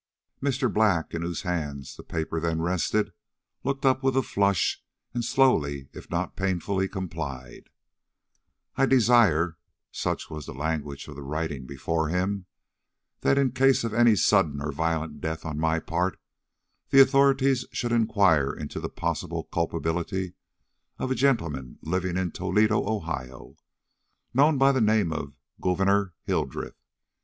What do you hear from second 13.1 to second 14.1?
"that in case of